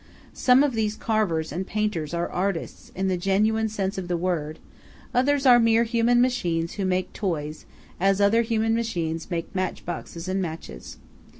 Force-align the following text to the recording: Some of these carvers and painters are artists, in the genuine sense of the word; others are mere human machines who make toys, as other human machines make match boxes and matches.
Some 0.33 0.63
of 0.63 0.73
these 0.73 0.95
carvers 0.95 1.51
and 1.51 1.67
painters 1.67 2.11
are 2.11 2.27
artists, 2.27 2.91
in 2.95 3.07
the 3.07 3.17
genuine 3.17 3.69
sense 3.69 3.99
of 3.99 4.07
the 4.07 4.17
word; 4.17 4.57
others 5.13 5.45
are 5.45 5.59
mere 5.59 5.83
human 5.83 6.19
machines 6.19 6.73
who 6.73 6.85
make 6.85 7.13
toys, 7.13 7.67
as 7.99 8.19
other 8.19 8.41
human 8.41 8.73
machines 8.73 9.29
make 9.29 9.53
match 9.53 9.85
boxes 9.85 10.27
and 10.27 10.41
matches. 10.41 10.97